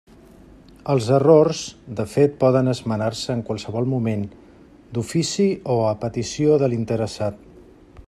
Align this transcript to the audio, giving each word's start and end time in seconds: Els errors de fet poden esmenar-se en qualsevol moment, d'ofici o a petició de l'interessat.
Els 0.93 1.09
errors 1.17 1.59
de 1.99 2.05
fet 2.13 2.33
poden 2.45 2.73
esmenar-se 2.73 3.35
en 3.35 3.45
qualsevol 3.51 3.91
moment, 3.93 4.27
d'ofici 4.97 5.49
o 5.77 5.81
a 5.93 5.97
petició 6.07 6.61
de 6.65 6.75
l'interessat. 6.75 7.43